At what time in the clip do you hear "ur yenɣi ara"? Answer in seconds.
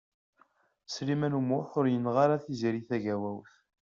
1.79-2.43